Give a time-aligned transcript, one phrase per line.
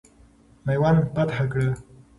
[0.65, 1.69] میوند فتح کړه.